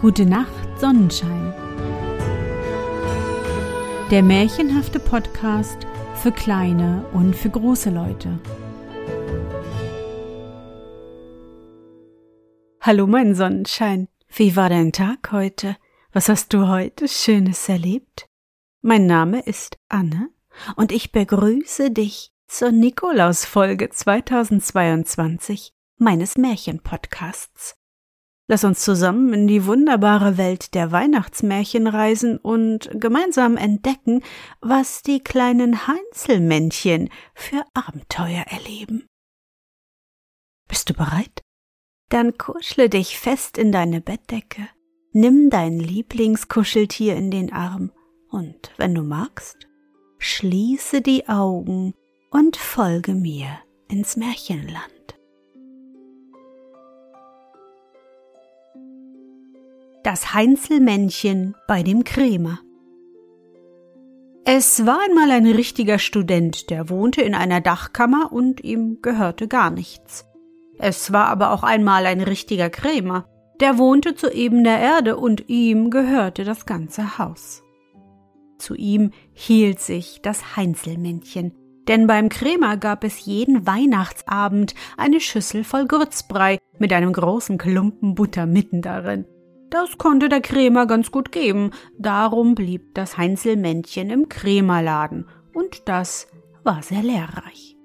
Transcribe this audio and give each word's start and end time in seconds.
Gute 0.00 0.26
Nacht, 0.26 0.78
Sonnenschein. 0.78 1.52
Der 4.12 4.22
märchenhafte 4.22 5.00
Podcast 5.00 5.76
für 6.14 6.30
kleine 6.30 7.04
und 7.12 7.34
für 7.34 7.50
große 7.50 7.90
Leute. 7.90 8.38
Hallo, 12.80 13.08
mein 13.08 13.34
Sonnenschein. 13.34 14.06
Wie 14.28 14.54
war 14.54 14.68
dein 14.68 14.92
Tag 14.92 15.32
heute? 15.32 15.76
Was 16.12 16.28
hast 16.28 16.52
du 16.52 16.68
heute 16.68 17.08
Schönes 17.08 17.68
erlebt? 17.68 18.28
Mein 18.80 19.06
Name 19.06 19.40
ist 19.40 19.78
Anne 19.88 20.28
und 20.76 20.92
ich 20.92 21.10
begrüße 21.10 21.90
dich 21.90 22.30
zur 22.46 22.70
Nikolausfolge 22.70 23.90
2022 23.90 25.72
meines 25.96 26.38
Märchenpodcasts. 26.38 27.74
Lass 28.50 28.64
uns 28.64 28.80
zusammen 28.80 29.34
in 29.34 29.46
die 29.46 29.66
wunderbare 29.66 30.38
Welt 30.38 30.74
der 30.74 30.90
Weihnachtsmärchen 30.90 31.86
reisen 31.86 32.38
und 32.38 32.88
gemeinsam 32.94 33.58
entdecken, 33.58 34.22
was 34.62 35.02
die 35.02 35.20
kleinen 35.20 35.86
Heinzelmännchen 35.86 37.10
für 37.34 37.62
Abenteuer 37.74 38.46
erleben. 38.48 39.06
Bist 40.66 40.88
du 40.88 40.94
bereit? 40.94 41.42
Dann 42.08 42.38
kuschle 42.38 42.88
dich 42.88 43.18
fest 43.18 43.58
in 43.58 43.70
deine 43.70 44.00
Bettdecke, 44.00 44.66
nimm 45.12 45.50
dein 45.50 45.78
Lieblingskuscheltier 45.78 47.16
in 47.16 47.30
den 47.30 47.52
Arm 47.52 47.92
und, 48.30 48.72
wenn 48.78 48.94
du 48.94 49.02
magst, 49.02 49.68
schließe 50.18 51.02
die 51.02 51.28
Augen 51.28 51.92
und 52.30 52.56
folge 52.56 53.12
mir 53.12 53.58
ins 53.88 54.16
Märchenland. 54.16 54.97
Das 60.04 60.32
Heinzelmännchen 60.32 61.56
bei 61.66 61.82
dem 61.82 62.04
Krämer. 62.04 62.60
Es 64.44 64.86
war 64.86 65.00
einmal 65.04 65.32
ein 65.32 65.46
richtiger 65.46 65.98
Student, 65.98 66.70
der 66.70 66.88
wohnte 66.88 67.20
in 67.20 67.34
einer 67.34 67.60
Dachkammer 67.60 68.32
und 68.32 68.62
ihm 68.62 69.02
gehörte 69.02 69.48
gar 69.48 69.70
nichts. 69.70 70.24
Es 70.78 71.12
war 71.12 71.26
aber 71.26 71.50
auch 71.50 71.64
einmal 71.64 72.06
ein 72.06 72.20
richtiger 72.20 72.70
Krämer, 72.70 73.26
der 73.60 73.76
wohnte 73.76 74.14
zu 74.14 74.32
ebener 74.32 74.78
Erde 74.78 75.16
und 75.16 75.48
ihm 75.48 75.90
gehörte 75.90 76.44
das 76.44 76.64
ganze 76.64 77.18
Haus. 77.18 77.64
Zu 78.56 78.76
ihm 78.76 79.10
hielt 79.32 79.80
sich 79.80 80.20
das 80.22 80.56
Heinzelmännchen, 80.56 81.52
denn 81.88 82.06
beim 82.06 82.28
Krämer 82.28 82.76
gab 82.76 83.02
es 83.02 83.26
jeden 83.26 83.66
Weihnachtsabend 83.66 84.74
eine 84.96 85.20
Schüssel 85.20 85.64
voll 85.64 85.86
Grützbrei 85.86 86.58
mit 86.78 86.92
einem 86.92 87.12
großen 87.12 87.58
Klumpen 87.58 88.14
Butter 88.14 88.46
mitten 88.46 88.80
darin. 88.80 89.26
Das 89.70 89.98
konnte 89.98 90.28
der 90.28 90.40
Krämer 90.40 90.86
ganz 90.86 91.10
gut 91.10 91.30
geben, 91.30 91.72
darum 91.98 92.54
blieb 92.54 92.94
das 92.94 93.18
Heinzelmännchen 93.18 94.10
im 94.10 94.28
Krämerladen, 94.28 95.26
und 95.52 95.88
das 95.88 96.28
war 96.64 96.82
sehr 96.82 97.02
lehrreich. 97.02 97.76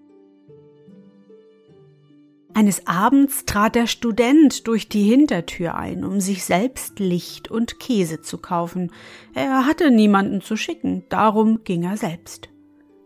Eines 2.55 2.85
Abends 2.85 3.45
trat 3.45 3.73
der 3.73 3.87
Student 3.87 4.67
durch 4.67 4.87
die 4.87 5.03
Hintertür 5.03 5.75
ein, 5.75 6.05
um 6.05 6.19
sich 6.19 6.45
selbst 6.45 6.99
Licht 6.99 7.49
und 7.49 7.79
Käse 7.79 8.21
zu 8.21 8.37
kaufen. 8.37 8.91
Er 9.33 9.65
hatte 9.65 9.89
niemanden 9.89 10.39
zu 10.39 10.55
schicken, 10.55 11.03
darum 11.09 11.63
ging 11.63 11.83
er 11.83 11.97
selbst. 11.97 12.49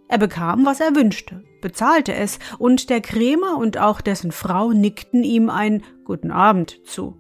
Er 0.09 0.17
bekam, 0.17 0.66
was 0.66 0.81
er 0.81 0.95
wünschte, 0.95 1.44
bezahlte 1.62 2.14
es, 2.14 2.39
und 2.59 2.89
der 2.89 3.02
Krämer 3.02 3.58
und 3.58 3.78
auch 3.78 4.02
dessen 4.02 4.31
Frau 4.31 4.73
nickten 4.73 5.23
ihm 5.23 5.50
ein 5.50 5.84
Guten 6.03 6.31
Abend 6.31 6.81
zu. 6.86 7.16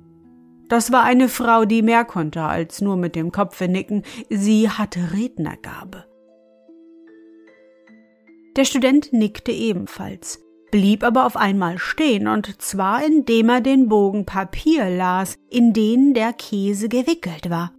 Das 0.69 0.91
war 0.91 1.03
eine 1.03 1.29
Frau, 1.29 1.65
die 1.65 1.81
mehr 1.81 2.03
konnte 2.03 2.41
als 2.43 2.81
nur 2.81 2.97
mit 2.97 3.15
dem 3.15 3.31
Kopfe 3.31 3.67
nicken, 3.67 4.03
sie 4.29 4.69
hatte 4.69 5.13
Rednergabe. 5.13 6.05
Der 8.57 8.65
Student 8.65 9.13
nickte 9.13 9.51
ebenfalls, 9.51 10.43
blieb 10.71 11.03
aber 11.03 11.25
auf 11.25 11.37
einmal 11.37 11.77
stehen, 11.77 12.27
und 12.27 12.61
zwar 12.61 13.05
indem 13.05 13.49
er 13.49 13.61
den 13.61 13.87
Bogen 13.87 14.25
Papier 14.25 14.89
las, 14.89 15.37
in 15.49 15.73
den 15.73 16.13
der 16.13 16.33
Käse 16.33 16.89
gewickelt 16.89 17.49
war. 17.49 17.71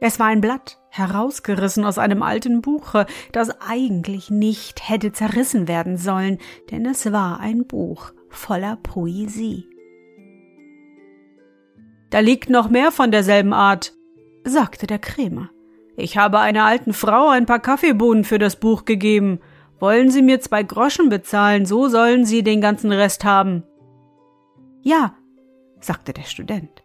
Es 0.00 0.18
war 0.18 0.26
ein 0.26 0.40
Blatt, 0.40 0.78
herausgerissen 0.90 1.84
aus 1.84 1.98
einem 1.98 2.22
alten 2.22 2.62
Buche, 2.62 3.06
das 3.32 3.50
eigentlich 3.60 4.30
nicht 4.30 4.88
hätte 4.88 5.12
zerrissen 5.12 5.68
werden 5.68 5.96
sollen, 5.96 6.38
denn 6.70 6.86
es 6.86 7.10
war 7.12 7.40
ein 7.40 7.66
Buch 7.66 8.12
voller 8.28 8.76
Poesie. 8.76 9.68
Da 12.10 12.20
liegt 12.20 12.50
noch 12.50 12.68
mehr 12.68 12.92
von 12.92 13.10
derselben 13.10 13.52
Art, 13.52 13.92
sagte 14.44 14.86
der 14.86 14.98
Krämer. 14.98 15.50
Ich 15.96 16.18
habe 16.18 16.38
einer 16.38 16.64
alten 16.64 16.92
Frau 16.92 17.28
ein 17.28 17.46
paar 17.46 17.58
Kaffeebohnen 17.58 18.24
für 18.24 18.38
das 18.38 18.56
Buch 18.56 18.84
gegeben. 18.84 19.40
Wollen 19.78 20.10
Sie 20.10 20.22
mir 20.22 20.40
zwei 20.40 20.62
Groschen 20.62 21.08
bezahlen, 21.08 21.66
so 21.66 21.88
sollen 21.88 22.24
Sie 22.24 22.42
den 22.42 22.60
ganzen 22.60 22.92
Rest 22.92 23.24
haben. 23.24 23.64
Ja, 24.82 25.14
sagte 25.80 26.12
der 26.12 26.24
Student. 26.24 26.82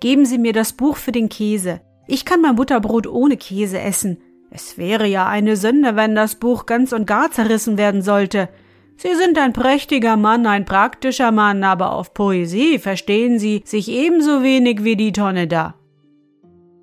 Geben 0.00 0.26
Sie 0.26 0.38
mir 0.38 0.52
das 0.52 0.72
Buch 0.72 0.96
für 0.96 1.12
den 1.12 1.28
Käse. 1.28 1.80
Ich 2.06 2.24
kann 2.24 2.40
mein 2.40 2.56
Butterbrot 2.56 3.06
ohne 3.06 3.36
Käse 3.36 3.80
essen. 3.80 4.18
Es 4.50 4.76
wäre 4.76 5.06
ja 5.06 5.26
eine 5.26 5.56
Sünde, 5.56 5.96
wenn 5.96 6.14
das 6.14 6.34
Buch 6.36 6.66
ganz 6.66 6.92
und 6.92 7.06
gar 7.06 7.30
zerrissen 7.30 7.78
werden 7.78 8.02
sollte. 8.02 8.48
Sie 8.96 9.14
sind 9.14 9.38
ein 9.38 9.52
prächtiger 9.52 10.16
Mann, 10.16 10.46
ein 10.46 10.64
praktischer 10.64 11.32
Mann, 11.32 11.64
aber 11.64 11.92
auf 11.92 12.14
Poesie 12.14 12.78
verstehen 12.78 13.38
Sie 13.38 13.62
sich 13.64 13.88
ebenso 13.88 14.42
wenig 14.42 14.84
wie 14.84 14.96
die 14.96 15.12
Tonne 15.12 15.48
da. 15.48 15.74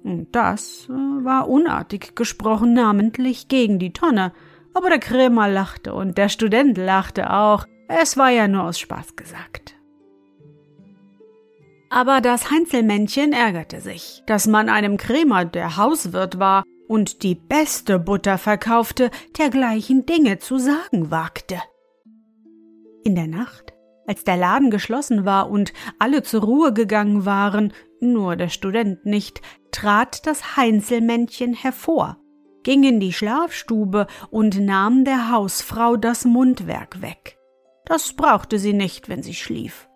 Und 0.03 0.27
das 0.33 0.87
äh, 0.89 0.93
war 0.93 1.49
unartig 1.49 2.15
gesprochen, 2.15 2.73
namentlich 2.73 3.47
gegen 3.47 3.79
die 3.79 3.93
Tonne, 3.93 4.33
aber 4.73 4.89
der 4.89 4.99
Krämer 4.99 5.47
lachte 5.49 5.93
und 5.93 6.17
der 6.17 6.29
Student 6.29 6.77
lachte 6.77 7.31
auch, 7.33 7.65
es 7.87 8.17
war 8.17 8.29
ja 8.29 8.47
nur 8.47 8.63
aus 8.63 8.79
Spaß 8.79 9.15
gesagt. 9.15 9.75
Aber 11.89 12.21
das 12.21 12.51
Heinzelmännchen 12.51 13.33
ärgerte 13.33 13.81
sich, 13.81 14.21
dass 14.27 14.45
man 14.45 14.69
einem 14.69 14.97
Krämer, 14.97 15.45
der 15.45 15.75
Hauswirt 15.75 16.37
war 16.37 16.63
und 16.87 17.23
die 17.23 17.35
beste 17.35 17.97
Butter 17.97 18.37
verkaufte, 18.37 19.09
dergleichen 19.37 20.05
Dinge 20.05 20.37
zu 20.37 20.59
sagen 20.59 21.09
wagte. 21.09 21.59
In 23.09 23.15
der 23.15 23.25
Nacht, 23.25 23.73
als 24.05 24.23
der 24.23 24.37
Laden 24.37 24.69
geschlossen 24.69 25.25
war 25.25 25.49
und 25.49 25.73
alle 25.97 26.21
zur 26.21 26.43
Ruhe 26.43 26.73
gegangen 26.73 27.25
waren, 27.25 27.73
nur 27.99 28.35
der 28.35 28.49
Student 28.49 29.03
nicht, 29.03 29.41
trat 29.71 30.27
das 30.27 30.55
Heinzelmännchen 30.57 31.55
hervor, 31.55 32.17
ging 32.61 32.83
in 32.83 32.99
die 32.99 33.11
Schlafstube 33.11 34.05
und 34.29 34.59
nahm 34.59 35.05
der 35.05 35.31
Hausfrau 35.31 35.95
das 35.97 36.23
Mundwerk 36.23 37.01
weg. 37.01 37.39
Das 37.87 38.13
brauchte 38.13 38.59
sie 38.59 38.73
nicht, 38.73 39.09
wenn 39.09 39.23
sie 39.23 39.33
schlief. 39.33 39.89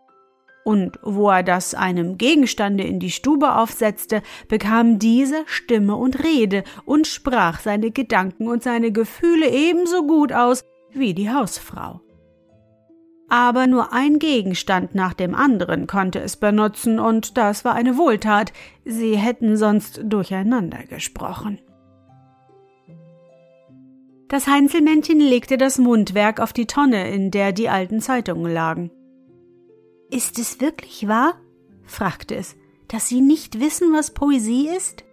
Und 0.65 0.97
wo 1.03 1.29
er 1.29 1.43
das 1.43 1.75
einem 1.75 2.17
Gegenstande 2.17 2.83
in 2.83 2.99
die 2.99 3.11
Stube 3.11 3.57
aufsetzte, 3.57 4.23
bekam 4.47 4.97
diese 4.97 5.43
Stimme 5.45 5.97
und 5.97 6.23
Rede 6.23 6.63
und 6.85 7.05
sprach 7.05 7.59
seine 7.59 7.91
Gedanken 7.91 8.47
und 8.47 8.63
seine 8.63 8.91
Gefühle 8.91 9.51
ebenso 9.51 10.07
gut 10.07 10.33
aus 10.33 10.63
wie 10.93 11.13
die 11.13 11.29
Hausfrau 11.29 12.01
aber 13.33 13.65
nur 13.65 13.91
ein 13.93 14.19
Gegenstand 14.19 14.93
nach 14.93 15.15
dem 15.15 15.33
anderen 15.33 15.87
konnte 15.87 16.19
es 16.19 16.37
benutzen, 16.37 16.99
und 16.99 17.35
das 17.35 17.65
war 17.65 17.73
eine 17.73 17.97
Wohltat, 17.97 18.53
sie 18.85 19.17
hätten 19.17 19.57
sonst 19.57 20.01
durcheinander 20.03 20.83
gesprochen. 20.83 21.57
Das 24.27 24.45
Heinzelmännchen 24.45 25.19
legte 25.19 25.57
das 25.57 25.79
Mundwerk 25.79 26.39
auf 26.39 26.53
die 26.53 26.67
Tonne, 26.67 27.09
in 27.09 27.31
der 27.31 27.53
die 27.53 27.69
alten 27.69 28.01
Zeitungen 28.01 28.53
lagen. 28.53 28.91
Ist 30.11 30.37
es 30.37 30.61
wirklich 30.61 31.07
wahr? 31.07 31.33
fragte 31.85 32.35
es, 32.35 32.55
dass 32.87 33.09
Sie 33.09 33.21
nicht 33.21 33.59
wissen, 33.59 33.93
was 33.93 34.13
Poesie 34.13 34.69
ist? 34.69 35.05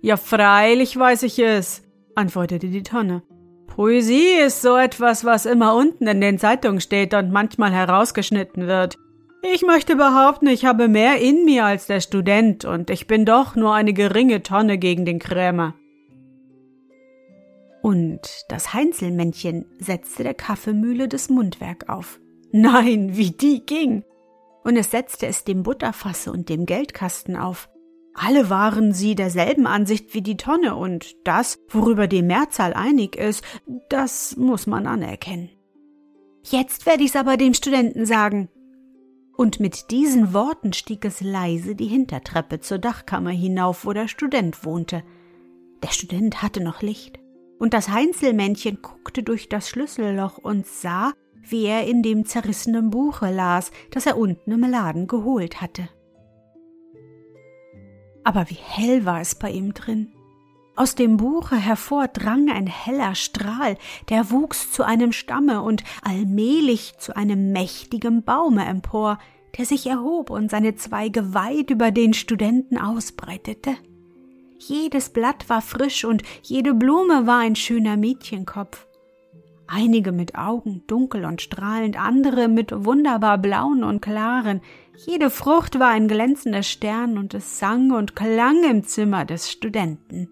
Ja, 0.00 0.16
freilich 0.16 0.96
weiß 0.96 1.24
ich 1.24 1.40
es, 1.40 1.82
antwortete 2.14 2.68
die 2.68 2.84
Tonne. 2.84 3.24
Poesie 3.74 4.38
ist 4.38 4.62
so 4.62 4.76
etwas, 4.76 5.24
was 5.24 5.46
immer 5.46 5.74
unten 5.74 6.06
in 6.06 6.20
den 6.20 6.38
Zeitungen 6.38 6.80
steht 6.80 7.12
und 7.12 7.32
manchmal 7.32 7.72
herausgeschnitten 7.72 8.68
wird. 8.68 8.96
Ich 9.42 9.62
möchte 9.62 9.96
behaupten, 9.96 10.46
ich 10.46 10.64
habe 10.64 10.86
mehr 10.86 11.20
in 11.20 11.44
mir 11.44 11.64
als 11.64 11.88
der 11.88 12.00
Student 12.00 12.64
und 12.64 12.88
ich 12.88 13.08
bin 13.08 13.24
doch 13.24 13.56
nur 13.56 13.74
eine 13.74 13.92
geringe 13.92 14.44
Tonne 14.44 14.78
gegen 14.78 15.04
den 15.04 15.18
Krämer. 15.18 15.74
Und 17.82 18.44
das 18.48 18.74
Heinzelmännchen 18.74 19.66
setzte 19.80 20.22
der 20.22 20.34
Kaffeemühle 20.34 21.08
das 21.08 21.28
Mundwerk 21.28 21.88
auf. 21.88 22.20
Nein, 22.52 23.16
wie 23.16 23.32
die 23.32 23.66
ging! 23.66 24.04
Und 24.62 24.76
es 24.76 24.92
setzte 24.92 25.26
es 25.26 25.42
dem 25.42 25.64
Butterfasse 25.64 26.30
und 26.30 26.48
dem 26.48 26.64
Geldkasten 26.64 27.36
auf. 27.36 27.68
Alle 28.14 28.48
waren 28.48 28.92
sie 28.92 29.16
derselben 29.16 29.66
Ansicht 29.66 30.14
wie 30.14 30.22
die 30.22 30.36
Tonne, 30.36 30.76
und 30.76 31.16
das, 31.24 31.58
worüber 31.68 32.06
die 32.06 32.22
Mehrzahl 32.22 32.72
einig 32.72 33.16
ist, 33.16 33.44
das 33.88 34.36
muss 34.36 34.68
man 34.68 34.86
anerkennen. 34.86 35.50
Jetzt 36.44 36.86
werde 36.86 37.02
ich's 37.02 37.16
aber 37.16 37.36
dem 37.36 37.54
Studenten 37.54 38.06
sagen. 38.06 38.48
Und 39.36 39.58
mit 39.58 39.90
diesen 39.90 40.32
Worten 40.32 40.72
stieg 40.72 41.04
es 41.04 41.20
leise 41.20 41.74
die 41.74 41.88
Hintertreppe 41.88 42.60
zur 42.60 42.78
Dachkammer 42.78 43.30
hinauf, 43.30 43.84
wo 43.84 43.92
der 43.92 44.06
Student 44.06 44.64
wohnte. 44.64 45.02
Der 45.82 45.88
Student 45.88 46.40
hatte 46.40 46.62
noch 46.62 46.82
Licht, 46.82 47.18
und 47.58 47.74
das 47.74 47.88
Heinzelmännchen 47.88 48.80
guckte 48.80 49.24
durch 49.24 49.48
das 49.48 49.68
Schlüsselloch 49.68 50.38
und 50.38 50.66
sah, 50.66 51.12
wie 51.42 51.64
er 51.64 51.86
in 51.88 52.02
dem 52.04 52.26
zerrissenen 52.26 52.90
Buche 52.90 53.30
las, 53.30 53.72
das 53.90 54.06
er 54.06 54.16
unten 54.16 54.52
im 54.52 54.60
Laden 54.60 55.08
geholt 55.08 55.60
hatte. 55.60 55.88
Aber 58.24 58.50
wie 58.50 58.58
hell 58.60 59.04
war 59.04 59.20
es 59.20 59.34
bei 59.34 59.50
ihm 59.50 59.74
drin. 59.74 60.12
Aus 60.76 60.96
dem 60.96 61.18
Buche 61.18 61.54
hervor 61.54 62.08
drang 62.08 62.50
ein 62.50 62.66
heller 62.66 63.14
Strahl, 63.14 63.76
der 64.08 64.32
wuchs 64.32 64.72
zu 64.72 64.82
einem 64.82 65.12
Stamme 65.12 65.62
und 65.62 65.84
allmählich 66.02 66.94
zu 66.98 67.14
einem 67.14 67.52
mächtigen 67.52 68.24
Baume 68.24 68.64
empor, 68.64 69.18
der 69.56 69.66
sich 69.66 69.86
erhob 69.86 70.30
und 70.30 70.50
seine 70.50 70.74
Zweige 70.74 71.32
weit 71.32 71.70
über 71.70 71.92
den 71.92 72.12
Studenten 72.12 72.76
ausbreitete. 72.76 73.76
Jedes 74.58 75.10
Blatt 75.10 75.48
war 75.48 75.62
frisch 75.62 76.04
und 76.04 76.22
jede 76.42 76.74
Blume 76.74 77.26
war 77.26 77.38
ein 77.38 77.54
schöner 77.54 77.96
Mädchenkopf. 77.96 78.86
Einige 79.66 80.12
mit 80.12 80.34
Augen 80.34 80.82
dunkel 80.86 81.24
und 81.24 81.40
strahlend, 81.40 81.98
andere 81.98 82.48
mit 82.48 82.72
wunderbar 82.84 83.38
blauen 83.38 83.82
und 83.82 84.02
klaren. 84.02 84.60
Jede 85.06 85.30
Frucht 85.30 85.78
war 85.78 85.88
ein 85.88 86.06
glänzender 86.06 86.62
Stern 86.62 87.16
und 87.16 87.34
es 87.34 87.58
sang 87.58 87.90
und 87.90 88.14
klang 88.14 88.62
im 88.70 88.84
Zimmer 88.84 89.24
des 89.24 89.50
Studenten. 89.50 90.28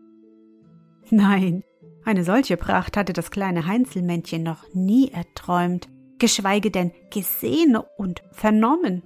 Nein, 1.10 1.64
eine 2.04 2.24
solche 2.24 2.56
Pracht 2.56 2.96
hatte 2.96 3.12
das 3.12 3.30
kleine 3.30 3.66
Heinzelmännchen 3.66 4.42
noch 4.42 4.64
nie 4.74 5.10
erträumt, 5.10 5.88
geschweige 6.18 6.70
denn 6.70 6.92
gesehen 7.10 7.76
und 7.96 8.22
vernommen. 8.32 9.02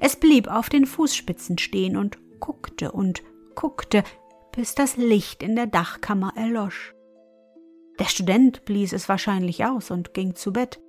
Es 0.00 0.16
blieb 0.16 0.48
auf 0.48 0.68
den 0.68 0.86
Fußspitzen 0.86 1.58
stehen 1.58 1.96
und 1.96 2.18
guckte 2.40 2.92
und 2.92 3.22
guckte, 3.54 4.02
bis 4.52 4.74
das 4.74 4.96
Licht 4.96 5.42
in 5.42 5.56
der 5.56 5.66
Dachkammer 5.66 6.32
erlosch. 6.36 6.94
Der 8.00 8.06
Student 8.06 8.64
blies 8.64 8.94
es 8.94 9.10
wahrscheinlich 9.10 9.66
aus 9.66 9.90
und 9.90 10.14
ging 10.14 10.34
zu 10.34 10.52
Bett. 10.52 10.80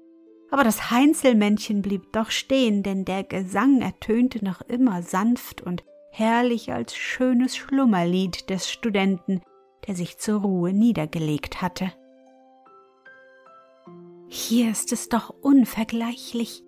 Aber 0.49 0.63
das 0.63 0.91
Heinzelmännchen 0.91 1.81
blieb 1.81 2.11
doch 2.13 2.31
stehen, 2.31 2.83
denn 2.83 3.05
der 3.05 3.23
Gesang 3.23 3.81
ertönte 3.81 4.43
noch 4.43 4.61
immer 4.61 5.03
sanft 5.03 5.61
und 5.61 5.83
herrlich 6.11 6.71
als 6.73 6.95
schönes 6.95 7.55
Schlummerlied 7.55 8.49
des 8.49 8.71
Studenten, 8.71 9.41
der 9.87 9.95
sich 9.95 10.17
zur 10.17 10.41
Ruhe 10.41 10.73
niedergelegt 10.73 11.61
hatte. 11.61 11.91
Hier 14.27 14.71
ist 14.71 14.93
es 14.93 15.09
doch 15.09 15.29
unvergleichlich, 15.41 16.63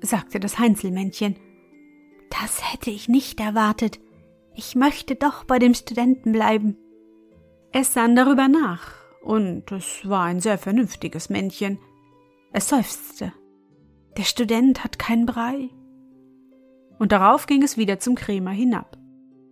sagte 0.00 0.40
das 0.40 0.58
Heinzelmännchen. 0.58 1.36
Das 2.30 2.72
hätte 2.72 2.90
ich 2.90 3.08
nicht 3.08 3.40
erwartet. 3.40 4.00
Ich 4.54 4.74
möchte 4.74 5.16
doch 5.16 5.44
bei 5.44 5.58
dem 5.58 5.74
Studenten 5.74 6.32
bleiben. 6.32 6.78
Es 7.72 7.92
sann 7.92 8.16
darüber 8.16 8.48
nach, 8.48 9.05
und 9.26 9.72
es 9.72 10.08
war 10.08 10.24
ein 10.24 10.40
sehr 10.40 10.56
vernünftiges 10.56 11.28
Männchen. 11.30 11.78
Es 12.52 12.68
seufzte. 12.68 13.32
Der 14.16 14.22
Student 14.22 14.84
hat 14.84 15.00
kein 15.00 15.26
Brei. 15.26 15.68
Und 16.98 17.10
darauf 17.10 17.46
ging 17.46 17.62
es 17.62 17.76
wieder 17.76 17.98
zum 17.98 18.14
Krämer 18.14 18.52
hinab. 18.52 18.96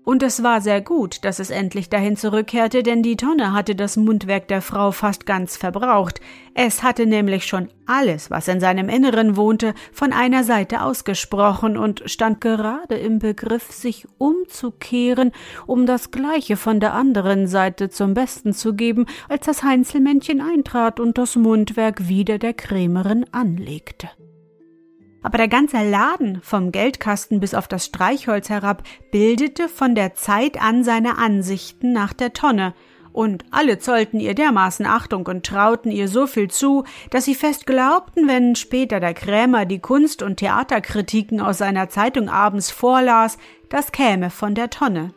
Und 0.04 0.22
es 0.22 0.42
war 0.42 0.60
sehr 0.60 0.82
gut, 0.82 1.24
dass 1.24 1.38
es 1.38 1.48
endlich 1.48 1.88
dahin 1.88 2.16
zurückkehrte, 2.16 2.82
denn 2.82 3.02
die 3.02 3.16
Tonne 3.16 3.54
hatte 3.54 3.74
das 3.74 3.96
Mundwerk 3.96 4.48
der 4.48 4.60
Frau 4.60 4.92
fast 4.92 5.24
ganz 5.24 5.56
verbraucht. 5.56 6.20
Es 6.52 6.82
hatte 6.82 7.06
nämlich 7.06 7.46
schon 7.46 7.70
alles, 7.86 8.30
was 8.30 8.46
in 8.46 8.60
seinem 8.60 8.90
Inneren 8.90 9.36
wohnte, 9.36 9.72
von 9.92 10.12
einer 10.12 10.44
Seite 10.44 10.82
ausgesprochen 10.82 11.78
und 11.78 12.02
stand 12.04 12.42
gerade 12.42 12.96
im 12.96 13.18
Begriff, 13.18 13.72
sich 13.72 14.06
umzukehren, 14.18 15.32
um 15.66 15.86
das 15.86 16.10
Gleiche 16.10 16.58
von 16.58 16.80
der 16.80 16.92
anderen 16.92 17.46
Seite 17.46 17.88
zum 17.88 18.12
Besten 18.12 18.52
zu 18.52 18.74
geben, 18.74 19.06
als 19.30 19.46
das 19.46 19.62
Heinzelmännchen 19.62 20.42
eintrat 20.42 21.00
und 21.00 21.16
das 21.16 21.34
Mundwerk 21.34 22.08
wieder 22.08 22.38
der 22.38 22.52
Krämerin 22.52 23.24
anlegte 23.32 24.10
aber 25.24 25.38
der 25.38 25.48
ganze 25.48 25.78
Laden, 25.88 26.40
vom 26.42 26.70
Geldkasten 26.70 27.40
bis 27.40 27.54
auf 27.54 27.66
das 27.66 27.86
Streichholz 27.86 28.50
herab, 28.50 28.82
bildete 29.10 29.70
von 29.70 29.94
der 29.94 30.14
Zeit 30.14 30.60
an 30.60 30.84
seine 30.84 31.16
Ansichten 31.16 31.92
nach 31.92 32.12
der 32.12 32.34
Tonne, 32.34 32.74
und 33.14 33.44
alle 33.52 33.78
zollten 33.78 34.20
ihr 34.20 34.34
dermaßen 34.34 34.84
Achtung 34.86 35.26
und 35.26 35.46
trauten 35.46 35.90
ihr 35.92 36.08
so 36.08 36.26
viel 36.26 36.50
zu, 36.50 36.84
dass 37.10 37.24
sie 37.24 37.36
fest 37.36 37.64
glaubten, 37.64 38.28
wenn 38.28 38.54
später 38.54 39.00
der 39.00 39.14
Krämer 39.14 39.66
die 39.66 39.78
Kunst- 39.78 40.22
und 40.22 40.36
Theaterkritiken 40.36 41.40
aus 41.40 41.58
seiner 41.58 41.88
Zeitung 41.88 42.28
abends 42.28 42.70
vorlas, 42.70 43.38
das 43.70 43.92
käme 43.92 44.30
von 44.30 44.54
der 44.54 44.68
Tonne. 44.68 45.14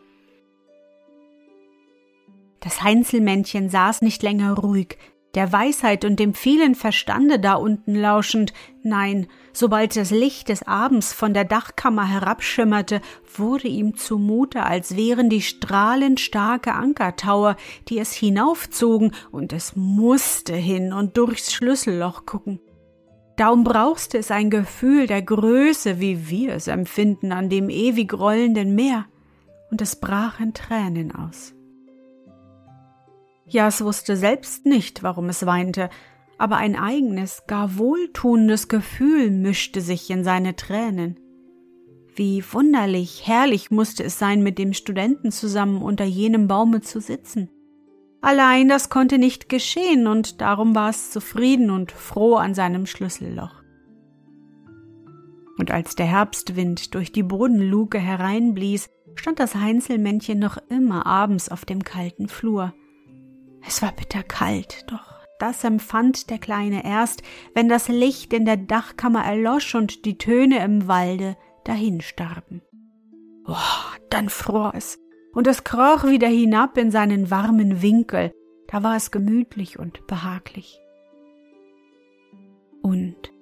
Das 2.61 2.81
Heinzelmännchen 2.81 3.69
saß 3.69 4.03
nicht 4.03 4.23
länger 4.23 4.53
ruhig, 4.53 4.97
der 5.37 5.53
Weisheit 5.53 6.03
und 6.03 6.19
dem 6.19 6.33
vielen 6.33 6.73
Verstande 6.73 7.37
da 7.39 7.53
unten 7.53 7.93
lauschend, 7.93 8.53
nein, 8.81 9.27
sobald 9.53 9.95
das 9.95 10.09
Licht 10.09 10.49
des 10.49 10.63
Abends 10.63 11.13
von 11.13 11.35
der 11.35 11.45
Dachkammer 11.45 12.07
herabschimmerte, 12.07 13.01
wurde 13.35 13.67
ihm 13.67 13.95
zumute, 13.95 14.63
als 14.63 14.95
wären 14.95 15.29
die 15.29 15.43
Strahlen 15.43 16.17
starke 16.17 16.73
Ankertauer, 16.73 17.55
die 17.87 17.99
es 17.99 18.13
hinaufzogen, 18.13 19.11
und 19.31 19.53
es 19.53 19.75
musste 19.75 20.55
hin 20.55 20.91
und 20.91 21.17
durchs 21.17 21.53
Schlüsselloch 21.53 22.25
gucken. 22.25 22.59
Darum 23.35 23.63
brauchste 23.63 24.17
es 24.17 24.31
ein 24.31 24.49
Gefühl 24.49 25.05
der 25.05 25.21
Größe, 25.21 25.99
wie 25.99 26.29
wir 26.29 26.55
es 26.55 26.67
empfinden 26.67 27.31
an 27.31 27.49
dem 27.49 27.69
ewig 27.69 28.11
rollenden 28.11 28.73
Meer, 28.73 29.05
und 29.69 29.83
es 29.83 29.99
brach 29.99 30.39
in 30.39 30.55
Tränen 30.55 31.13
aus. 31.13 31.53
Ja, 33.49 33.67
es 33.67 33.83
wusste 33.83 34.17
selbst 34.17 34.65
nicht, 34.65 35.03
warum 35.03 35.29
es 35.29 35.45
weinte, 35.45 35.89
aber 36.37 36.57
ein 36.57 36.75
eigenes, 36.75 37.43
gar 37.47 37.77
wohltuendes 37.77 38.67
Gefühl 38.67 39.31
mischte 39.31 39.81
sich 39.81 40.09
in 40.09 40.23
seine 40.23 40.55
Tränen. 40.55 41.19
Wie 42.13 42.43
wunderlich, 42.51 43.25
herrlich 43.25 43.71
musste 43.71 44.03
es 44.03 44.19
sein, 44.19 44.43
mit 44.43 44.57
dem 44.57 44.73
Studenten 44.73 45.31
zusammen 45.31 45.81
unter 45.81 46.03
jenem 46.03 46.47
Baume 46.47 46.81
zu 46.81 46.99
sitzen. 46.99 47.49
Allein 48.21 48.67
das 48.67 48.89
konnte 48.89 49.17
nicht 49.17 49.49
geschehen, 49.49 50.07
und 50.07 50.41
darum 50.41 50.75
war 50.75 50.89
es 50.89 51.11
zufrieden 51.11 51.69
und 51.69 51.91
froh 51.91 52.35
an 52.35 52.53
seinem 52.53 52.85
Schlüsselloch. 52.85 53.63
Und 55.57 55.71
als 55.71 55.95
der 55.95 56.07
Herbstwind 56.07 56.93
durch 56.95 57.11
die 57.11 57.23
Bodenluke 57.23 57.99
hereinblies, 57.99 58.89
stand 59.15 59.39
das 59.39 59.55
Heinzelmännchen 59.55 60.39
noch 60.39 60.57
immer 60.69 61.05
abends 61.05 61.49
auf 61.49 61.65
dem 61.65 61.83
kalten 61.83 62.27
Flur. 62.27 62.73
Es 63.67 63.81
war 63.81 63.91
bitterkalt, 63.91 64.85
doch 64.89 65.17
das 65.39 65.63
empfand 65.63 66.29
der 66.29 66.39
Kleine 66.39 66.85
erst, 66.85 67.21
wenn 67.53 67.67
das 67.67 67.89
Licht 67.89 68.31
in 68.33 68.45
der 68.45 68.57
Dachkammer 68.57 69.23
erlosch 69.23 69.75
und 69.75 70.05
die 70.05 70.17
Töne 70.17 70.63
im 70.63 70.87
Walde 70.87 71.35
dahinstarben. 71.65 72.61
Oh, 73.45 73.55
dann 74.09 74.29
fror 74.29 74.71
es, 74.73 74.99
und 75.33 75.47
es 75.47 75.65
kroch 75.65 76.05
wieder 76.05 76.29
hinab 76.29 76.77
in 76.77 76.91
seinen 76.91 77.29
warmen 77.29 77.81
Winkel, 77.81 78.31
da 78.67 78.83
war 78.83 78.95
es 78.95 79.11
gemütlich 79.11 79.77
und 79.77 80.07
behaglich. 80.07 80.79
Und 82.81 83.33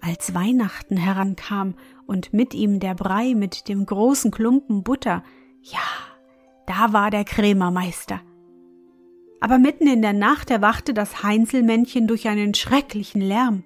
als 0.00 0.32
Weihnachten 0.34 0.96
herankam 0.96 1.74
und 2.06 2.32
mit 2.32 2.54
ihm 2.54 2.78
der 2.80 2.94
Brei 2.94 3.34
mit 3.34 3.68
dem 3.68 3.84
großen 3.84 4.30
Klumpen 4.30 4.84
Butter, 4.84 5.22
ja, 5.60 5.80
da 6.66 6.92
war 6.92 7.10
der 7.10 7.24
Krämermeister, 7.24 8.20
aber 9.42 9.58
mitten 9.58 9.88
in 9.88 10.02
der 10.02 10.12
Nacht 10.12 10.52
erwachte 10.52 10.94
das 10.94 11.24
Heinzelmännchen 11.24 12.06
durch 12.06 12.28
einen 12.28 12.54
schrecklichen 12.54 13.20
Lärm. 13.20 13.64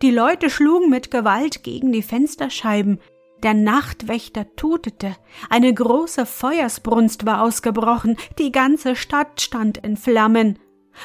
Die 0.00 0.10
Leute 0.10 0.48
schlugen 0.48 0.88
mit 0.88 1.10
Gewalt 1.10 1.62
gegen 1.62 1.92
die 1.92 2.02
Fensterscheiben, 2.02 2.98
der 3.42 3.52
Nachtwächter 3.52 4.46
tutete, 4.56 5.14
eine 5.50 5.72
große 5.74 6.24
Feuersbrunst 6.24 7.26
war 7.26 7.42
ausgebrochen, 7.42 8.16
die 8.38 8.52
ganze 8.52 8.96
Stadt 8.96 9.42
stand 9.42 9.76
in 9.78 9.98
Flammen. 9.98 10.58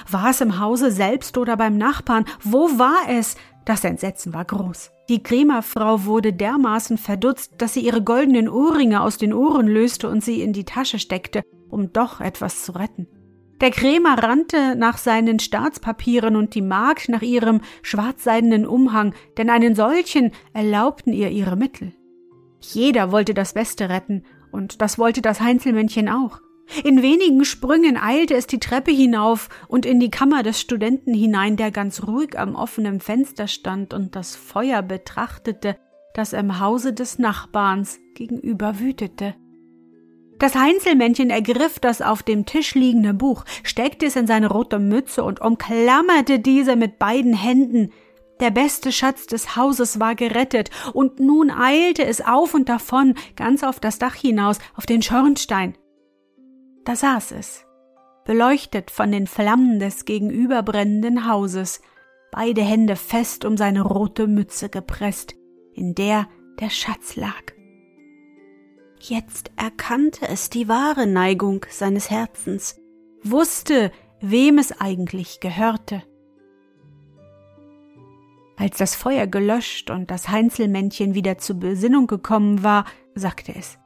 War 0.09 0.29
es 0.29 0.39
im 0.39 0.59
Hause 0.59 0.89
selbst 0.89 1.37
oder 1.37 1.57
beim 1.57 1.77
Nachbarn? 1.77 2.25
Wo 2.41 2.79
war 2.79 3.09
es? 3.09 3.35
Das 3.65 3.83
Entsetzen 3.83 4.33
war 4.33 4.45
groß. 4.45 4.91
Die 5.09 5.21
Krämerfrau 5.21 6.05
wurde 6.05 6.31
dermaßen 6.31 6.97
verdutzt, 6.97 7.55
dass 7.57 7.73
sie 7.73 7.81
ihre 7.81 8.01
goldenen 8.01 8.47
Ohrringe 8.47 9.01
aus 9.01 9.17
den 9.17 9.33
Ohren 9.33 9.67
löste 9.67 10.09
und 10.09 10.23
sie 10.23 10.41
in 10.41 10.53
die 10.53 10.65
Tasche 10.65 10.99
steckte, 10.99 11.43
um 11.69 11.91
doch 11.91 12.21
etwas 12.21 12.63
zu 12.63 12.71
retten. 12.73 13.07
Der 13.59 13.71
Krämer 13.71 14.21
rannte 14.21 14.75
nach 14.75 14.97
seinen 14.97 15.39
Staatspapieren 15.39 16.35
und 16.35 16.53
die 16.53 16.61
Magd 16.61 17.09
nach 17.09 17.23
ihrem 17.23 17.61
schwarzseidenen 17.81 18.67
Umhang, 18.67 19.15
denn 19.37 19.49
einen 19.49 19.73
solchen 19.73 20.31
erlaubten 20.53 21.11
ihr 21.11 21.29
ihre 21.31 21.55
Mittel. 21.55 21.93
Jeder 22.61 23.11
wollte 23.11 23.33
das 23.33 23.53
Beste 23.53 23.89
retten, 23.89 24.23
und 24.51 24.81
das 24.81 24.99
wollte 24.99 25.21
das 25.21 25.41
Heinzelmännchen 25.41 26.07
auch. 26.07 26.39
In 26.83 27.01
wenigen 27.01 27.45
Sprüngen 27.45 27.97
eilte 27.97 28.35
es 28.35 28.45
die 28.45 28.59
Treppe 28.59 28.91
hinauf 28.91 29.49
und 29.67 29.85
in 29.85 29.99
die 29.99 30.11
Kammer 30.11 30.43
des 30.43 30.59
Studenten 30.59 31.13
hinein, 31.13 31.55
der 31.55 31.71
ganz 31.71 32.05
ruhig 32.05 32.37
am 32.37 32.55
offenen 32.55 32.99
Fenster 32.99 33.47
stand 33.47 33.93
und 33.93 34.15
das 34.15 34.35
Feuer 34.35 34.81
betrachtete, 34.81 35.77
das 36.13 36.33
im 36.33 36.59
Hause 36.59 36.93
des 36.93 37.19
Nachbarns 37.19 37.99
gegenüber 38.15 38.79
wütete. 38.79 39.35
Das 40.39 40.55
Heinzelmännchen 40.55 41.29
ergriff 41.29 41.79
das 41.79 42.01
auf 42.01 42.21
dem 42.21 42.45
Tisch 42.45 42.75
liegende 42.75 43.13
Buch, 43.13 43.43
steckte 43.63 44.05
es 44.05 44.15
in 44.15 44.27
seine 44.27 44.49
rote 44.49 44.77
Mütze 44.77 45.23
und 45.23 45.41
umklammerte 45.41 46.39
diese 46.39 46.75
mit 46.75 46.99
beiden 46.99 47.33
Händen. 47.33 47.91
Der 48.39 48.51
beste 48.51 48.91
Schatz 48.91 49.25
des 49.25 49.55
Hauses 49.55 49.99
war 49.99 50.13
gerettet, 50.13 50.69
und 50.93 51.19
nun 51.19 51.49
eilte 51.49 52.05
es 52.05 52.21
auf 52.21 52.53
und 52.53 52.69
davon, 52.69 53.15
ganz 53.35 53.63
auf 53.63 53.79
das 53.79 53.97
Dach 53.97 54.13
hinaus, 54.13 54.59
auf 54.75 54.85
den 54.85 55.01
Schornstein. 55.01 55.75
Da 56.85 56.95
saß 56.95 57.31
es, 57.31 57.65
beleuchtet 58.25 58.91
von 58.91 59.11
den 59.11 59.25
Flammen 59.25 59.79
des 59.79 60.05
gegenüberbrennenden 60.05 61.27
Hauses, 61.27 61.81
beide 62.31 62.61
Hände 62.61 62.95
fest 62.95 63.43
um 63.43 63.57
seine 63.57 63.81
rote 63.81 64.27
Mütze 64.27 64.69
gepresst, 64.69 65.33
in 65.73 65.95
der 65.95 66.27
der 66.59 66.69
Schatz 66.69 67.15
lag. 67.15 67.56
Jetzt 69.09 69.51
erkannte 69.55 70.27
es 70.27 70.49
die 70.49 70.67
wahre 70.67 71.07
Neigung 71.07 71.65
seines 71.69 72.09
Herzens, 72.09 72.75
wusste, 73.23 73.93
wem 74.19 74.57
es 74.57 74.81
eigentlich 74.81 75.39
gehörte. 75.39 76.03
Als 78.57 78.77
das 78.77 78.95
Feuer 78.95 79.25
gelöscht 79.25 79.91
und 79.91 80.11
das 80.11 80.27
Heinzelmännchen 80.27 81.13
wieder 81.13 81.37
zur 81.37 81.55
Besinnung 81.57 82.07
gekommen 82.07 82.63
war, 82.63 82.83
sagte 83.15 83.53
es 83.55 83.77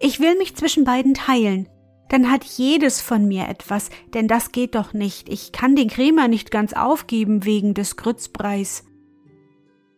Ich 0.00 0.20
will 0.20 0.36
mich 0.36 0.54
zwischen 0.54 0.84
beiden 0.84 1.14
teilen, 1.14 1.70
dann 2.10 2.30
hat 2.30 2.44
jedes 2.44 3.00
von 3.00 3.26
mir 3.26 3.48
etwas, 3.48 3.88
denn 4.12 4.28
das 4.28 4.52
geht 4.52 4.74
doch 4.74 4.92
nicht, 4.92 5.30
ich 5.30 5.52
kann 5.52 5.76
den 5.76 5.88
Krämer 5.88 6.28
nicht 6.28 6.50
ganz 6.50 6.74
aufgeben 6.74 7.46
wegen 7.46 7.72
des 7.72 7.96
Grützbreis. 7.96 8.84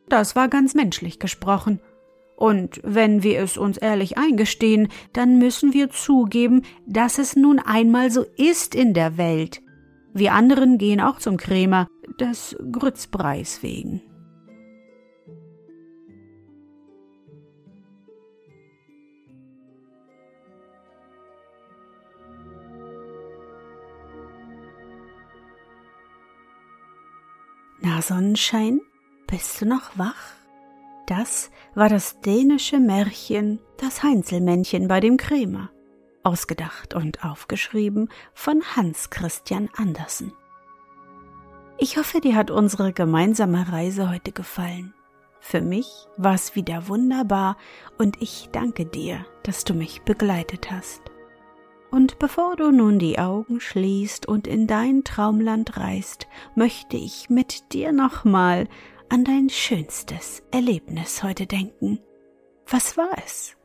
Das 0.08 0.36
war 0.36 0.46
ganz 0.46 0.74
menschlich 0.74 1.18
gesprochen, 1.18 1.80
und 2.38 2.80
wenn 2.84 3.24
wir 3.24 3.40
es 3.40 3.58
uns 3.58 3.78
ehrlich 3.78 4.16
eingestehen, 4.16 4.86
dann 5.12 5.38
müssen 5.38 5.74
wir 5.74 5.90
zugeben, 5.90 6.62
dass 6.86 7.18
es 7.18 7.34
nun 7.34 7.58
einmal 7.58 8.12
so 8.12 8.24
ist 8.36 8.76
in 8.76 8.94
der 8.94 9.18
Welt. 9.18 9.60
Wir 10.14 10.34
anderen 10.34 10.78
gehen 10.78 11.00
auch 11.00 11.18
zum 11.18 11.36
Krämer, 11.36 11.88
des 12.20 12.56
Grützbreis 12.70 13.60
wegen. 13.64 14.02
Na 27.80 28.00
Sonnenschein, 28.00 28.80
bist 29.26 29.60
du 29.60 29.66
noch 29.66 29.98
wach? 29.98 30.37
Das 31.08 31.50
war 31.74 31.88
das 31.88 32.20
dänische 32.20 32.78
Märchen 32.78 33.60
Das 33.78 34.02
Heinzelmännchen 34.02 34.88
bei 34.88 35.00
dem 35.00 35.16
Krämer, 35.16 35.70
ausgedacht 36.22 36.92
und 36.92 37.24
aufgeschrieben 37.24 38.10
von 38.34 38.62
Hans 38.76 39.08
Christian 39.08 39.70
Andersen. 39.74 40.34
Ich 41.78 41.96
hoffe, 41.96 42.20
dir 42.20 42.36
hat 42.36 42.50
unsere 42.50 42.92
gemeinsame 42.92 43.72
Reise 43.72 44.10
heute 44.10 44.32
gefallen. 44.32 44.92
Für 45.40 45.62
mich 45.62 45.88
war 46.18 46.34
es 46.34 46.54
wieder 46.54 46.88
wunderbar 46.88 47.56
und 47.96 48.20
ich 48.20 48.50
danke 48.52 48.84
dir, 48.84 49.24
dass 49.44 49.64
du 49.64 49.72
mich 49.72 50.02
begleitet 50.02 50.70
hast. 50.70 51.00
Und 51.90 52.18
bevor 52.18 52.54
du 52.56 52.70
nun 52.70 52.98
die 52.98 53.18
Augen 53.18 53.60
schließt 53.60 54.26
und 54.26 54.46
in 54.46 54.66
dein 54.66 55.04
Traumland 55.04 55.78
reist, 55.78 56.26
möchte 56.54 56.98
ich 56.98 57.30
mit 57.30 57.72
dir 57.72 57.92
nochmal 57.92 58.68
an 59.08 59.24
dein 59.24 59.48
schönstes 59.48 60.42
Erlebnis 60.50 61.22
heute 61.22 61.46
denken. 61.46 62.00
Was 62.66 62.96
war 62.96 63.16
es? 63.24 63.56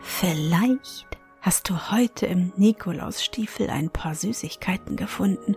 Vielleicht 0.00 1.06
hast 1.40 1.68
du 1.68 1.90
heute 1.90 2.26
im 2.26 2.52
Nikolausstiefel 2.56 3.68
ein 3.68 3.90
paar 3.90 4.14
Süßigkeiten 4.14 4.96
gefunden. 4.96 5.56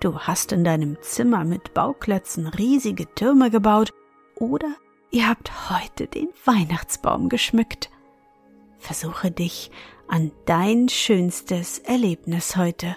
Du 0.00 0.18
hast 0.20 0.52
in 0.52 0.64
deinem 0.64 0.98
Zimmer 1.00 1.44
mit 1.44 1.72
Bauklötzen 1.72 2.46
riesige 2.46 3.12
Türme 3.14 3.50
gebaut 3.50 3.92
oder 4.34 4.68
ihr 5.10 5.28
habt 5.28 5.70
heute 5.70 6.06
den 6.06 6.28
Weihnachtsbaum 6.44 7.30
geschmückt. 7.30 7.90
Versuche 8.78 9.30
dich 9.30 9.70
an 10.06 10.30
dein 10.44 10.88
schönstes 10.90 11.78
Erlebnis 11.78 12.56
heute 12.56 12.96